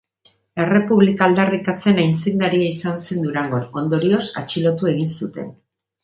[0.63, 5.53] Errepublika aldarrikatzen aitzindaria izan zen Durangon; ondorioz, atxilotu egin zuten.